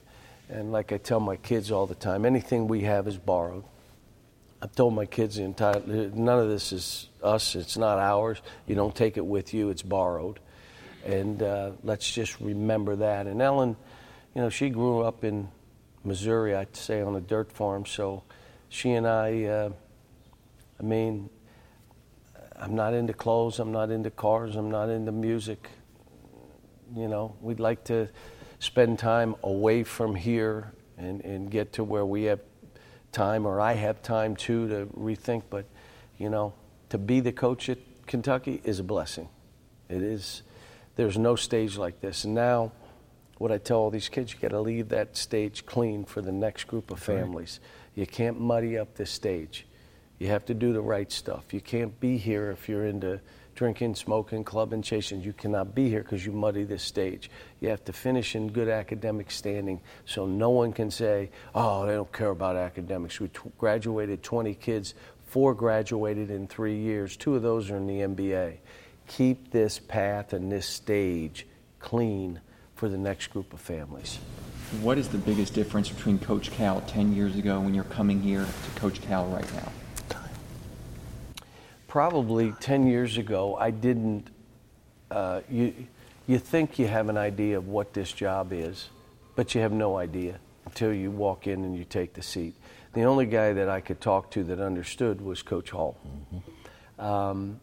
And 0.51 0.73
like 0.73 0.93
I 0.93 0.99
tell 0.99 1.21
my 1.21 1.37
kids 1.37 1.71
all 1.71 1.87
the 1.87 1.95
time, 1.95 2.25
anything 2.25 2.67
we 2.67 2.81
have 2.83 3.07
is 3.07 3.17
borrowed. 3.17 3.63
I've 4.61 4.75
told 4.75 4.95
my 4.95 5.07
kids 5.07 5.37
the 5.37 5.45
entire 5.45 5.81
none 5.87 6.39
of 6.39 6.49
this 6.49 6.73
is 6.73 7.09
us. 7.23 7.55
It's 7.55 7.79
not 7.79 7.99
ours. 7.99 8.43
You 8.67 8.75
don't 8.75 8.95
take 8.95 9.17
it 9.17 9.25
with 9.25 9.55
you. 9.55 9.71
It's 9.71 9.83
borrowed, 9.83 10.41
and 11.07 11.43
uh, 11.43 11.71
let's 11.83 12.11
just 12.11 12.41
remember 12.41 12.97
that. 12.97 13.27
And 13.27 13.41
Ellen, 13.41 13.77
you 14.35 14.43
know, 14.43 14.51
she 14.51 14.69
grew 14.69 15.01
up 15.03 15.25
in 15.25 15.49
Missouri. 16.05 16.55
I'd 16.55 16.77
say 16.77 17.01
on 17.01 17.17
a 17.17 17.21
dirt 17.21 17.53
farm. 17.53 17.87
So 17.87 18.25
she 18.69 18.91
and 18.93 19.07
I, 19.07 19.45
uh, 19.45 19.71
I 20.79 20.83
mean, 20.83 21.31
I'm 22.57 22.75
not 22.75 22.93
into 22.93 23.15
clothes. 23.15 23.61
I'm 23.61 23.73
not 23.73 23.91
into 23.91 24.11
cars. 24.11 24.57
I'm 24.57 24.71
not 24.71 24.91
into 24.91 25.13
music. 25.13 25.71
You 26.95 27.09
know, 27.09 27.37
we'd 27.41 27.61
like 27.61 27.85
to 27.85 28.09
spend 28.61 28.99
time 28.99 29.35
away 29.43 29.83
from 29.83 30.15
here 30.15 30.73
and, 30.97 31.23
and 31.23 31.51
get 31.51 31.73
to 31.73 31.83
where 31.83 32.07
we 32.07 32.25
have 32.25 32.41
time, 33.11 33.45
or 33.47 33.61
I 33.61 33.73
have 33.73 34.03
time 34.03 34.37
too, 34.37 34.69
to 34.69 34.87
rethink. 34.97 35.43
But, 35.51 35.65
you 36.19 36.31
know, 36.31 36.53
to 36.91 36.99
be 36.99 37.19
the 37.21 37.33
coach 37.33 37.69
at 37.69 37.79
Kentucky 38.07 38.61
is 38.63 38.79
a 38.79 38.85
blessing. 38.85 39.29
It 39.89 40.03
is. 40.03 40.43
There's 40.95 41.19
no 41.19 41.35
stage 41.35 41.77
like 41.77 42.01
this. 42.01 42.25
And 42.25 42.35
now, 42.35 42.73
what 43.39 43.51
I 43.51 43.59
tell 43.59 43.79
all 43.79 43.91
these 43.91 44.11
kids, 44.11 44.35
you 44.35 44.39
got 44.39 44.51
to 44.51 44.61
leave 44.61 44.91
that 44.91 45.17
stage 45.17 45.65
clean 45.65 46.05
for 46.05 46.21
the 46.21 46.33
next 46.33 46.65
group 46.65 46.91
of 46.91 47.01
families. 47.01 47.59
You 47.95 48.07
can't 48.07 48.39
muddy 48.39 48.77
up 48.77 48.97
this 48.97 49.11
stage. 49.11 49.67
You 50.19 50.29
have 50.29 50.45
to 50.47 50.55
do 50.55 50.75
the 50.75 50.83
right 50.83 51.11
stuff. 51.11 51.55
You 51.55 51.63
can't 51.63 51.99
be 51.99 52.19
here 52.19 52.51
if 52.51 52.69
you're 52.69 52.85
into 52.85 53.21
drinking, 53.61 53.95
smoking, 53.95 54.43
clubbing, 54.43 54.81
chasing. 54.81 55.21
You 55.21 55.35
cannot 55.35 55.75
be 55.75 55.91
here 55.91 56.03
because 56.03 56.25
you 56.25 56.33
muddy 56.33 56.65
this 56.65 56.83
stage. 56.83 57.31
You 57.61 57.69
have 57.69 57.85
to 57.85 57.93
finish 57.93 58.35
in 58.35 58.51
good 58.51 58.71
academic 58.71 59.31
standing 59.31 59.83
so 60.07 60.25
no 60.25 60.49
one 60.49 60.73
can 60.73 60.91
say, 60.91 61.29
oh, 61.55 61.85
they 61.85 61.93
don't 61.93 62.11
care 62.11 62.31
about 62.31 62.57
academics. 62.57 63.21
We 63.21 63.29
t- 63.29 63.39
graduated 63.59 64.23
20 64.23 64.55
kids, 64.55 64.95
four 65.27 65.53
graduated 65.53 66.31
in 66.31 66.47
three 66.47 66.79
years, 66.79 67.19
two 67.19 67.35
of 67.35 67.43
those 67.43 67.71
are 67.71 67.77
in 67.77 67.87
the 67.87 67.99
MBA. 67.99 68.57
Keep 69.09 69.51
this 69.51 69.79
path 69.79 70.33
and 70.33 70.51
this 70.51 70.65
stage 70.65 71.47
clean 71.81 72.41
for 72.77 72.89
the 72.89 72.97
next 72.97 73.27
group 73.27 73.53
of 73.53 73.61
families. 73.61 74.21
What 74.81 74.97
is 74.97 75.07
the 75.09 75.19
biggest 75.19 75.53
difference 75.53 75.91
between 75.91 76.19
Coach 76.19 76.51
Cal 76.51 76.81
10 76.87 77.15
years 77.15 77.37
ago 77.37 77.61
when 77.61 77.75
you're 77.75 77.85
coming 77.85 78.23
here 78.23 78.47
to 78.47 78.81
Coach 78.81 79.03
Cal 79.03 79.27
right 79.27 79.53
now? 79.53 79.71
Probably 81.91 82.53
10 82.61 82.87
years 82.87 83.19
ago, 83.19 83.57
I 83.57 83.73
didn't. 83.73 84.29
Uh, 85.11 85.41
you, 85.51 85.75
you 86.29 86.39
think 86.39 86.79
you 86.79 86.87
have 86.87 87.09
an 87.09 87.19
idea 87.19 87.59
of 87.59 87.67
what 87.67 87.93
this 87.93 88.13
job 88.13 88.53
is, 88.53 88.89
but 89.35 89.57
you 89.57 89.61
have 89.61 89.73
no 89.73 89.99
idea 89.99 90.39
until 90.67 90.95
you 90.95 91.11
walk 91.11 91.49
in 91.49 91.65
and 91.65 91.77
you 91.77 91.85
take 91.85 92.15
the 92.15 92.23
seat. 92.23 92.55
The 92.93 93.03
only 93.03 93.27
guy 93.27 93.53
that 93.55 93.69
I 93.69 93.81
could 93.81 94.01
talk 94.01 94.31
to 94.31 94.45
that 94.45 94.61
understood 94.61 95.21
was 95.21 95.43
Coach 95.43 95.71
Hall. 95.71 95.99
Um, 96.97 97.59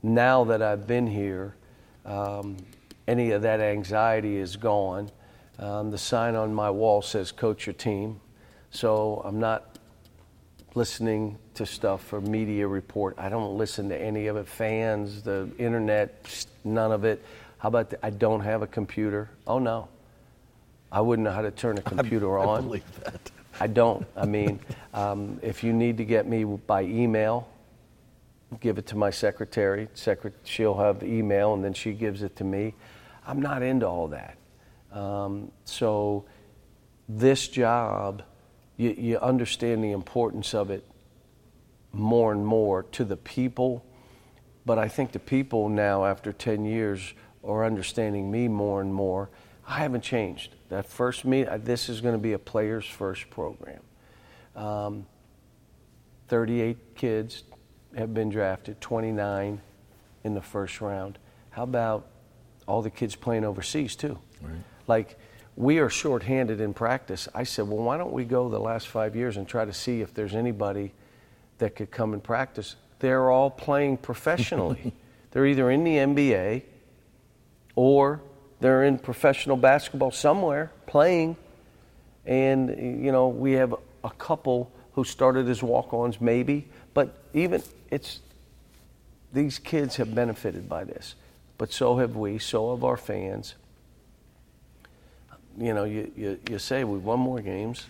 now 0.00 0.44
that 0.44 0.62
I've 0.62 0.86
been 0.86 1.08
here, 1.08 1.56
um, 2.04 2.58
any 3.08 3.32
of 3.32 3.42
that 3.42 3.60
anxiety 3.60 4.36
is 4.36 4.54
gone. 4.54 5.10
Um, 5.58 5.90
the 5.90 5.98
sign 5.98 6.36
on 6.36 6.54
my 6.54 6.70
wall 6.70 7.02
says 7.02 7.32
"Coach 7.32 7.66
your 7.66 7.74
team," 7.74 8.20
so 8.70 9.22
I'm 9.24 9.40
not 9.40 9.76
listening 10.76 11.38
to 11.56 11.66
stuff 11.66 12.02
for 12.04 12.20
media 12.20 12.66
report. 12.66 13.16
I 13.18 13.28
don't 13.28 13.56
listen 13.56 13.88
to 13.88 13.96
any 13.96 14.26
of 14.28 14.36
it. 14.36 14.46
Fans, 14.46 15.22
the 15.22 15.48
internet, 15.58 16.46
none 16.64 16.92
of 16.92 17.04
it. 17.04 17.24
How 17.58 17.68
about 17.68 17.90
the, 17.90 18.04
I 18.04 18.10
don't 18.10 18.40
have 18.40 18.62
a 18.62 18.66
computer? 18.66 19.30
Oh 19.46 19.58
no, 19.58 19.88
I 20.92 21.00
wouldn't 21.00 21.24
know 21.24 21.32
how 21.32 21.42
to 21.42 21.50
turn 21.50 21.78
a 21.78 21.82
computer 21.82 22.38
I 22.38 22.44
on. 22.44 22.62
believe 22.64 23.00
that. 23.04 23.30
I 23.58 23.66
don't. 23.66 24.06
I 24.16 24.26
mean, 24.26 24.60
um, 24.92 25.40
if 25.42 25.64
you 25.64 25.72
need 25.72 25.96
to 25.96 26.04
get 26.04 26.26
me 26.26 26.44
by 26.44 26.82
email, 26.82 27.48
give 28.60 28.78
it 28.78 28.86
to 28.88 28.96
my 28.96 29.10
secretary. 29.10 29.88
Secret, 29.94 30.34
she'll 30.44 30.76
have 30.76 31.00
the 31.00 31.06
email, 31.06 31.54
and 31.54 31.64
then 31.64 31.72
she 31.72 31.92
gives 31.92 32.22
it 32.22 32.36
to 32.36 32.44
me. 32.44 32.74
I'm 33.26 33.40
not 33.40 33.62
into 33.62 33.86
all 33.86 34.08
that. 34.08 34.36
Um, 34.92 35.50
so, 35.64 36.26
this 37.08 37.48
job, 37.48 38.22
you, 38.76 38.90
you 38.90 39.18
understand 39.18 39.82
the 39.82 39.92
importance 39.92 40.54
of 40.54 40.70
it 40.70 40.84
more 41.96 42.32
and 42.32 42.44
more 42.44 42.82
to 42.82 43.04
the 43.04 43.16
people. 43.16 43.84
But 44.64 44.78
I 44.78 44.88
think 44.88 45.12
the 45.12 45.18
people 45.18 45.68
now, 45.68 46.04
after 46.04 46.32
10 46.32 46.64
years, 46.64 47.14
are 47.44 47.64
understanding 47.64 48.30
me 48.30 48.48
more 48.48 48.80
and 48.80 48.92
more. 48.92 49.30
I 49.66 49.78
haven't 49.78 50.02
changed. 50.02 50.54
That 50.68 50.86
first 50.86 51.24
meet, 51.24 51.46
uh, 51.46 51.58
this 51.58 51.88
is 51.88 52.00
going 52.00 52.14
to 52.14 52.20
be 52.20 52.32
a 52.32 52.38
players 52.38 52.84
first 52.84 53.30
program. 53.30 53.80
Um, 54.54 55.06
38 56.28 56.96
kids 56.96 57.44
have 57.96 58.12
been 58.12 58.28
drafted, 58.28 58.80
29 58.80 59.60
in 60.24 60.34
the 60.34 60.42
first 60.42 60.80
round. 60.80 61.18
How 61.50 61.62
about 61.62 62.06
all 62.66 62.82
the 62.82 62.90
kids 62.90 63.14
playing 63.14 63.44
overseas 63.44 63.96
too? 63.96 64.18
Right. 64.42 64.54
Like 64.86 65.18
we 65.56 65.78
are 65.78 65.88
shorthanded 65.88 66.60
in 66.60 66.74
practice. 66.74 67.28
I 67.34 67.44
said, 67.44 67.68
well, 67.68 67.82
why 67.82 67.96
don't 67.96 68.12
we 68.12 68.24
go 68.24 68.48
the 68.48 68.58
last 68.58 68.88
five 68.88 69.16
years 69.16 69.36
and 69.36 69.48
try 69.48 69.64
to 69.64 69.72
see 69.72 70.00
if 70.00 70.12
there's 70.12 70.34
anybody 70.34 70.92
that 71.58 71.76
could 71.76 71.90
come 71.90 72.12
and 72.12 72.22
practice? 72.22 72.76
They're 72.98 73.30
all 73.30 73.50
playing 73.50 73.98
professionally. 73.98 74.94
they're 75.30 75.46
either 75.46 75.70
in 75.70 75.84
the 75.84 75.96
NBA 75.96 76.62
or 77.74 78.20
they're 78.60 78.84
in 78.84 78.98
professional 78.98 79.56
basketball 79.56 80.10
somewhere 80.10 80.72
playing. 80.86 81.36
And, 82.24 83.04
you 83.04 83.12
know, 83.12 83.28
we 83.28 83.52
have 83.52 83.74
a 84.02 84.10
couple 84.10 84.72
who 84.92 85.04
started 85.04 85.48
as 85.48 85.62
walk 85.62 85.92
ons, 85.92 86.20
maybe, 86.20 86.66
but 86.94 87.22
even 87.34 87.62
it's 87.90 88.20
these 89.32 89.58
kids 89.58 89.96
have 89.96 90.14
benefited 90.14 90.68
by 90.68 90.84
this, 90.84 91.14
but 91.58 91.70
so 91.70 91.98
have 91.98 92.16
we, 92.16 92.38
so 92.38 92.74
have 92.74 92.82
our 92.82 92.96
fans. 92.96 93.54
You 95.58 95.74
know, 95.74 95.84
you, 95.84 96.10
you, 96.16 96.38
you 96.48 96.58
say 96.58 96.84
we've 96.84 97.04
won 97.04 97.20
more 97.20 97.40
games, 97.40 97.86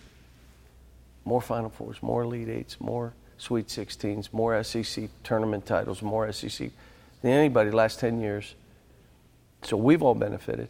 more 1.23 1.41
Final 1.41 1.69
Fours, 1.69 2.03
more 2.03 2.23
Elite 2.23 2.49
Eights, 2.49 2.81
more 2.81 3.13
Sweet 3.37 3.67
16s, 3.67 4.33
more 4.33 4.61
SEC 4.63 5.09
tournament 5.23 5.65
titles, 5.65 6.01
more 6.01 6.31
SEC 6.31 6.71
than 7.21 7.31
anybody 7.31 7.71
last 7.71 7.99
10 7.99 8.19
years. 8.19 8.55
So 9.63 9.77
we've 9.77 10.01
all 10.01 10.15
benefited, 10.15 10.69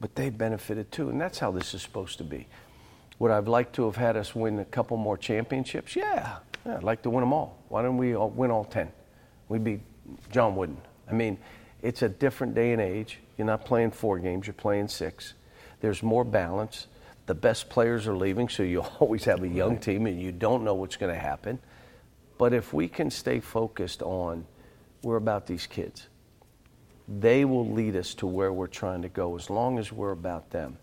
but 0.00 0.14
they've 0.14 0.36
benefited 0.36 0.92
too, 0.92 1.08
and 1.08 1.20
that's 1.20 1.38
how 1.38 1.50
this 1.50 1.74
is 1.74 1.82
supposed 1.82 2.18
to 2.18 2.24
be. 2.24 2.46
Would 3.18 3.30
I've 3.30 3.48
liked 3.48 3.74
to 3.76 3.86
have 3.86 3.96
had 3.96 4.16
us 4.16 4.34
win 4.34 4.58
a 4.58 4.64
couple 4.64 4.96
more 4.96 5.16
championships? 5.16 5.96
Yeah, 5.96 6.36
yeah 6.66 6.76
I'd 6.76 6.82
like 6.82 7.02
to 7.02 7.10
win 7.10 7.20
them 7.20 7.32
all. 7.32 7.58
Why 7.68 7.82
don't 7.82 7.96
we 7.96 8.14
all 8.14 8.28
win 8.30 8.50
all 8.50 8.64
10? 8.64 8.90
We'd 9.48 9.64
be 9.64 9.80
John 10.30 10.54
Wooden. 10.54 10.76
I 11.08 11.12
mean, 11.12 11.38
it's 11.82 12.02
a 12.02 12.08
different 12.08 12.54
day 12.54 12.72
and 12.72 12.80
age. 12.80 13.20
You're 13.38 13.46
not 13.46 13.64
playing 13.64 13.92
four 13.92 14.18
games, 14.18 14.46
you're 14.46 14.54
playing 14.54 14.88
six. 14.88 15.34
There's 15.80 16.02
more 16.02 16.24
balance. 16.24 16.88
The 17.26 17.34
best 17.34 17.68
players 17.68 18.06
are 18.06 18.16
leaving, 18.16 18.48
so 18.48 18.62
you 18.62 18.80
always 19.00 19.24
have 19.24 19.42
a 19.42 19.48
young 19.48 19.78
team 19.78 20.06
and 20.06 20.20
you 20.20 20.32
don't 20.32 20.64
know 20.64 20.74
what's 20.74 20.96
going 20.96 21.12
to 21.12 21.20
happen. 21.20 21.58
But 22.38 22.52
if 22.52 22.72
we 22.72 22.88
can 22.88 23.10
stay 23.10 23.40
focused 23.40 24.02
on, 24.02 24.46
we're 25.02 25.16
about 25.16 25.46
these 25.46 25.66
kids, 25.66 26.08
they 27.08 27.44
will 27.44 27.68
lead 27.68 27.96
us 27.96 28.14
to 28.14 28.26
where 28.26 28.52
we're 28.52 28.66
trying 28.66 29.02
to 29.02 29.08
go 29.08 29.36
as 29.36 29.48
long 29.48 29.78
as 29.78 29.92
we're 29.92 30.12
about 30.12 30.50
them. 30.50 30.76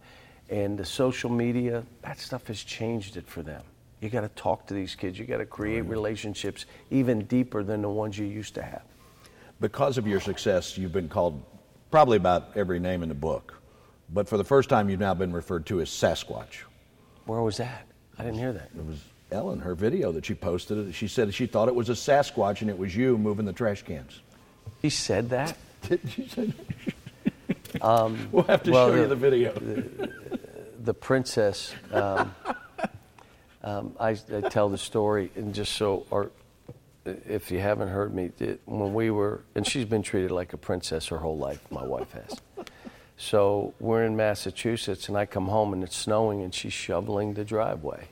And 0.49 0.77
the 0.77 0.85
social 0.85 1.29
media, 1.29 1.83
that 2.01 2.19
stuff 2.19 2.47
has 2.47 2.63
changed 2.63 3.17
it 3.17 3.27
for 3.27 3.41
them. 3.41 3.63
You 4.01 4.09
got 4.09 4.21
to 4.21 4.29
talk 4.29 4.67
to 4.67 4.73
these 4.73 4.95
kids. 4.95 5.17
You 5.17 5.25
got 5.25 5.37
to 5.37 5.45
create 5.45 5.81
oh, 5.81 5.89
relationships 5.89 6.65
even 6.91 7.25
deeper 7.25 7.63
than 7.63 7.81
the 7.81 7.89
ones 7.89 8.17
you 8.17 8.25
used 8.25 8.55
to 8.55 8.61
have. 8.61 8.83
Because 9.59 9.97
of 9.97 10.07
your 10.07 10.19
success, 10.19 10.77
you've 10.77 10.91
been 10.91 11.07
called 11.07 11.41
probably 11.89 12.17
about 12.17 12.51
every 12.55 12.79
name 12.79 13.03
in 13.03 13.09
the 13.09 13.15
book. 13.15 13.61
But 14.09 14.27
for 14.27 14.37
the 14.37 14.43
first 14.43 14.67
time, 14.67 14.89
you've 14.89 14.99
now 14.99 15.13
been 15.13 15.31
referred 15.31 15.65
to 15.67 15.79
as 15.79 15.89
Sasquatch. 15.89 16.63
Where 17.25 17.41
was 17.41 17.57
that? 17.57 17.87
I 18.17 18.23
didn't 18.23 18.39
hear 18.39 18.51
that. 18.51 18.69
It 18.77 18.85
was 18.85 18.99
Ellen, 19.33 19.59
her 19.59 19.75
video 19.75 20.11
that 20.13 20.25
she 20.25 20.35
posted. 20.35 20.93
She 20.95 21.07
said 21.07 21.33
she 21.33 21.47
thought 21.47 21.67
it 21.67 21.75
was 21.75 21.89
a 21.89 21.93
Sasquatch 21.93 22.61
and 22.61 22.69
it 22.69 22.77
was 22.77 22.95
you 22.95 23.17
moving 23.17 23.45
the 23.45 23.53
trash 23.53 23.81
cans. 23.83 24.21
He 24.81 24.89
said 24.89 25.29
that. 25.31 25.57
Didn't 25.81 26.09
she 26.09 26.27
say 26.27 26.45
that? 26.45 28.11
we'll 28.31 28.43
have 28.43 28.63
to 28.63 28.71
well, 28.71 28.89
show 28.89 28.95
you 28.95 29.01
the- 29.01 29.07
the 29.09 29.15
video. 29.15 29.53
the 30.83 30.93
princess. 30.93 31.73
Um, 31.91 32.33
Um, 33.65 33.95
I, 33.97 34.09
I, 34.09 34.41
tell 34.49 34.67
the 34.67 34.77
story, 34.77 35.31
and 35.35 35.55
just 35.55 35.71
so, 35.75 36.05
or 36.11 36.31
if 37.05 37.49
you 37.49 37.59
haven't 37.59 37.87
heard 37.87 38.13
me, 38.13 38.29
when 38.65 38.93
we 38.93 39.09
were, 39.09 39.41
and 39.55 39.65
she's 39.65 39.85
been 39.85 40.01
treated 40.01 40.31
like 40.31 40.51
a 40.51 40.57
princess 40.57 41.07
her 41.07 41.17
whole 41.17 41.37
life, 41.37 41.61
my 41.71 41.85
wife 41.85 42.11
has. 42.11 42.41
So 43.15 43.73
we're 43.79 44.03
in 44.03 44.17
Massachusetts, 44.17 45.07
and 45.07 45.17
I 45.17 45.25
come 45.25 45.47
home 45.47 45.71
and 45.71 45.81
it's 45.81 45.95
snowing, 45.95 46.41
and 46.41 46.53
she's 46.53 46.73
shoveling 46.73 47.35
the 47.35 47.45
driveway. 47.45 48.09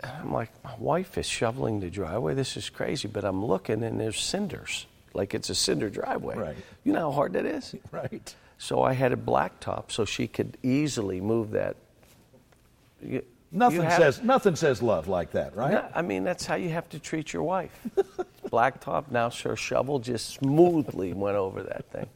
And 0.00 0.12
I'm 0.12 0.32
like, 0.32 0.50
my 0.62 0.74
wife 0.78 1.18
is 1.18 1.26
shoveling 1.26 1.80
the 1.80 1.90
driveway. 1.90 2.34
This 2.34 2.56
is 2.56 2.70
crazy. 2.70 3.08
But 3.08 3.24
I'm 3.24 3.44
looking, 3.44 3.82
and 3.82 3.98
there's 3.98 4.20
cinders, 4.20 4.86
like 5.12 5.34
it's 5.34 5.50
a 5.50 5.54
cinder 5.54 5.90
driveway. 5.90 6.36
Right. 6.36 6.56
You 6.84 6.92
know 6.92 7.10
how 7.10 7.12
hard 7.12 7.32
that 7.34 7.46
is? 7.46 7.74
Right. 7.90 8.34
So 8.60 8.82
I 8.82 8.92
had 8.92 9.12
a 9.12 9.16
blacktop 9.16 9.92
so 9.92 10.04
she 10.04 10.26
could 10.26 10.58
easily 10.64 11.20
move 11.20 11.52
that. 11.52 11.76
You, 13.00 13.22
nothing 13.52 13.82
says 13.82 14.20
nothing 14.20 14.56
says 14.56 14.82
love 14.82 15.06
like 15.06 15.30
that, 15.32 15.54
right? 15.54 15.72
No, 15.72 15.88
I 15.94 16.02
mean 16.02 16.24
that's 16.24 16.44
how 16.44 16.56
you 16.56 16.70
have 16.70 16.88
to 16.88 16.98
treat 16.98 17.32
your 17.32 17.44
wife. 17.44 17.70
blacktop 18.50 19.12
now, 19.12 19.30
her 19.30 19.54
shovel 19.54 20.00
just 20.00 20.30
smoothly 20.30 21.12
went 21.12 21.36
over 21.36 21.62
that 21.62 21.88
thing. 21.92 22.08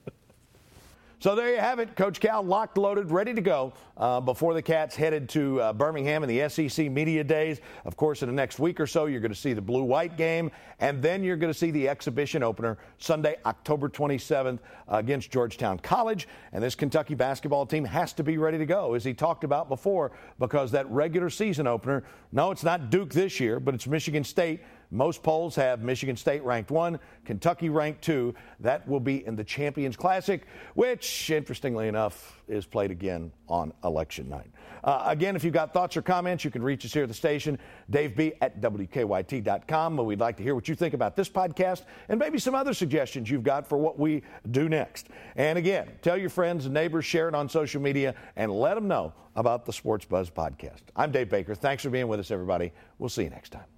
So 1.23 1.37
there 1.37 1.55
you 1.55 1.61
have 1.61 1.79
it. 1.79 1.95
Coach 1.95 2.19
Cal 2.19 2.43
locked, 2.43 2.76
loaded, 2.76 3.12
ready 3.12 3.33
to 3.33 3.41
go 3.41 3.75
uh, 3.97 4.21
before 4.21 4.55
the 4.55 4.62
Cats 4.62 4.97
headed 4.97 5.29
to 5.29 5.61
uh, 5.61 5.73
Birmingham 5.73 6.25
in 6.25 6.29
the 6.29 6.49
SEC 6.49 6.91
Media 6.91 7.23
Days. 7.23 7.61
Of 7.85 7.97
course, 7.97 8.23
in 8.23 8.29
the 8.29 8.35
next 8.35 8.59
week 8.59 8.81
or 8.81 8.88
so, 8.88 9.07
you're 9.07 9.21
going 9.21 9.33
to 9.33 9.38
see 9.38 9.52
the 9.52 9.62
blue 9.62 9.85
white 9.85 10.17
game, 10.17 10.50
and 10.81 11.00
then 11.00 11.23
you're 11.23 11.37
going 11.37 11.52
to 11.52 11.57
see 11.57 11.71
the 11.71 11.88
exhibition 11.88 12.43
opener 12.43 12.76
Sunday, 12.99 13.37
October 13.47 13.88
27th 13.88 14.59
against 14.88 15.31
Georgetown 15.31 15.79
College. 15.79 16.26
And 16.52 16.61
this 16.61 16.75
Kentucky 16.75 17.14
basketball 17.14 17.67
team 17.67 17.85
has 17.85 18.12
to 18.14 18.25
be 18.25 18.37
ready 18.37 18.59
to 18.59 18.67
go, 18.67 18.95
as 18.95 19.05
he 19.05 19.14
talked 19.14 19.45
about 19.45 19.69
before, 19.69 20.11
because 20.41 20.73
that 20.73 20.91
regular 20.91 21.31
season 21.31 21.69
opener, 21.69 22.02
no, 22.33 22.50
it's 22.50 22.64
not 22.64 22.91
Duke 22.91 23.12
this 23.12 23.38
year, 23.38 23.61
but 23.61 23.76
it's 23.76 23.87
Michigan 23.87 24.25
State 24.25 24.59
most 24.93 25.23
polls 25.23 25.57
have 25.57 25.83
Michigan 25.83 26.17
State 26.17 26.45
ranked 26.45 26.71
one, 26.71 27.01
Kentucky 27.25 27.71
ranked 27.71 28.03
two. 28.03 28.35
That 28.61 28.87
will 28.87 29.01
be 29.01 29.27
in 29.27 29.35
the 29.35 29.43
Champions 29.43 29.97
Classic, 29.97 30.47
which, 30.75 31.31
interestingly 31.31 31.89
enough, 31.89 32.43
is 32.47 32.67
played 32.67 32.91
again 32.91 33.33
on 33.49 33.73
election 33.85 34.29
night. 34.29 34.51
Uh, 34.85 35.05
again, 35.07 35.35
if 35.35 35.45
you've 35.45 35.55
got 35.55 35.73
thoughts 35.73 35.97
or 35.97 36.03
comments, 36.03 36.45
you 36.45 36.51
can 36.51 36.63
reach 36.63 36.85
us 36.85 36.93
here 36.93 37.05
at 37.05 37.09
the 37.09 37.15
station, 37.15 37.59
Dave 37.89 38.15
B 38.15 38.35
at 38.43 38.61
WKYT.com. 38.61 39.97
We'd 39.97 40.21
like 40.21 40.37
to 40.37 40.43
hear 40.43 40.55
what 40.55 40.69
you 40.69 40.75
think 40.75 40.93
about 40.93 41.17
this 41.17 41.29
podcast 41.29 41.85
and 42.11 42.19
maybe 42.19 42.39
some 42.39 42.55
other 42.55 42.75
suggestions 42.75 43.31
you've 43.31 43.45
got 43.45 43.67
for 43.67 43.79
what 43.79 43.99
we 43.99 44.23
do 44.51 44.69
next. 44.69 45.09
And 45.37 45.57
again, 45.57 45.89
tell 46.03 46.19
your 46.19 46.31
friends 46.31 46.67
and 46.67 46.75
neighbors, 46.75 47.07
share 47.07 47.29
it 47.29 47.35
on 47.35 47.49
social 47.49 47.81
media, 47.81 48.15
and 48.37 48.53
let 48.53 48.75
them 48.75 48.89
know 48.89 49.15
about 49.37 49.65
the 49.65 49.73
Sports 49.73 50.05
Buzz 50.05 50.29
podcast. 50.29 50.83
I'm 50.95 51.11
Dave 51.13 51.31
Baker. 51.31 51.55
Thanks 51.55 51.83
for 51.83 51.89
being 51.89 52.09
with 52.09 52.21
us, 52.21 52.31
everybody. 52.31 52.73
We'll 52.99 53.09
see 53.09 53.25
you 53.25 53.31
next 53.31 53.51
time. 53.51 53.72